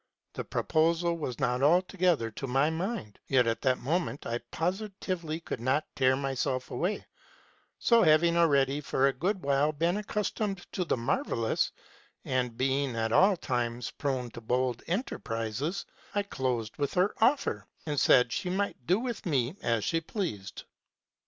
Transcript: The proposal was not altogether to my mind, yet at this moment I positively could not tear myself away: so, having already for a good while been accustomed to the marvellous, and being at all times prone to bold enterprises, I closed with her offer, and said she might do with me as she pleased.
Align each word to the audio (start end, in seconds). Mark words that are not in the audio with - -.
The 0.33 0.43
proposal 0.43 1.15
was 1.15 1.39
not 1.39 1.61
altogether 1.61 2.31
to 2.31 2.47
my 2.47 2.71
mind, 2.71 3.19
yet 3.27 3.45
at 3.45 3.61
this 3.61 3.77
moment 3.77 4.25
I 4.25 4.39
positively 4.49 5.39
could 5.41 5.59
not 5.59 5.85
tear 5.95 6.15
myself 6.15 6.71
away: 6.71 7.05
so, 7.77 8.01
having 8.01 8.35
already 8.35 8.81
for 8.81 9.05
a 9.05 9.13
good 9.13 9.43
while 9.43 9.71
been 9.71 9.97
accustomed 9.97 10.65
to 10.71 10.85
the 10.85 10.97
marvellous, 10.97 11.71
and 12.25 12.57
being 12.57 12.95
at 12.95 13.11
all 13.13 13.37
times 13.37 13.91
prone 13.91 14.31
to 14.31 14.41
bold 14.41 14.81
enterprises, 14.87 15.85
I 16.15 16.23
closed 16.23 16.77
with 16.77 16.95
her 16.95 17.13
offer, 17.23 17.67
and 17.85 17.99
said 17.99 18.33
she 18.33 18.49
might 18.49 18.87
do 18.87 18.97
with 18.97 19.27
me 19.27 19.55
as 19.61 19.83
she 19.83 20.01
pleased. 20.01 20.63